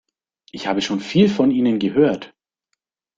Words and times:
Ich 0.49 0.65
habe 0.65 0.81
schon 0.81 0.99
viel 0.99 1.29
von 1.29 1.51
Ihnen 1.51 1.77
gehört. 1.77 2.33